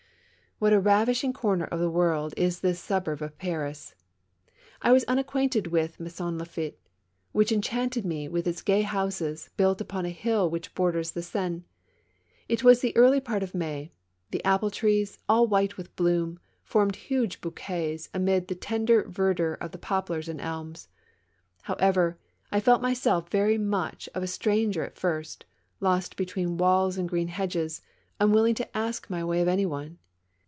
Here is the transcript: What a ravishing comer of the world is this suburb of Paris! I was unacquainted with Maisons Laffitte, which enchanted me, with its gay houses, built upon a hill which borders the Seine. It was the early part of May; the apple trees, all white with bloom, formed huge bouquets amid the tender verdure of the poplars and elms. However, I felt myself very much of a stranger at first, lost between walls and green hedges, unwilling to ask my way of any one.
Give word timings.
What 0.61 0.73
a 0.73 0.79
ravishing 0.79 1.33
comer 1.33 1.65
of 1.65 1.79
the 1.79 1.89
world 1.89 2.35
is 2.37 2.59
this 2.59 2.79
suburb 2.79 3.23
of 3.23 3.39
Paris! 3.39 3.95
I 4.79 4.91
was 4.91 5.03
unacquainted 5.05 5.65
with 5.65 5.99
Maisons 5.99 6.37
Laffitte, 6.37 6.79
which 7.31 7.51
enchanted 7.51 8.05
me, 8.05 8.27
with 8.27 8.45
its 8.47 8.61
gay 8.61 8.83
houses, 8.83 9.49
built 9.57 9.81
upon 9.81 10.05
a 10.05 10.09
hill 10.11 10.47
which 10.47 10.75
borders 10.75 11.13
the 11.13 11.23
Seine. 11.23 11.63
It 12.47 12.63
was 12.63 12.81
the 12.81 12.95
early 12.95 13.19
part 13.19 13.41
of 13.41 13.55
May; 13.55 13.91
the 14.29 14.45
apple 14.45 14.69
trees, 14.69 15.17
all 15.27 15.47
white 15.47 15.77
with 15.77 15.95
bloom, 15.95 16.37
formed 16.63 16.95
huge 16.95 17.41
bouquets 17.41 18.09
amid 18.13 18.47
the 18.47 18.53
tender 18.53 19.05
verdure 19.05 19.55
of 19.59 19.71
the 19.71 19.79
poplars 19.79 20.29
and 20.29 20.39
elms. 20.39 20.89
However, 21.63 22.19
I 22.51 22.59
felt 22.59 22.83
myself 22.83 23.29
very 23.29 23.57
much 23.57 24.07
of 24.13 24.21
a 24.21 24.27
stranger 24.27 24.83
at 24.83 24.95
first, 24.99 25.43
lost 25.79 26.15
between 26.15 26.57
walls 26.59 26.99
and 26.99 27.09
green 27.09 27.29
hedges, 27.29 27.81
unwilling 28.19 28.53
to 28.53 28.77
ask 28.77 29.09
my 29.09 29.23
way 29.23 29.41
of 29.41 29.47
any 29.47 29.65
one. 29.65 29.97